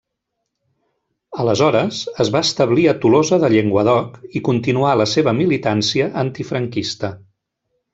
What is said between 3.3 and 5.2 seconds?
de Llenguadoc i continuà la